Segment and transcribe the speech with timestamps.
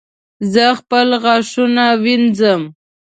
[0.53, 2.61] زه خپل غاښونه وینځم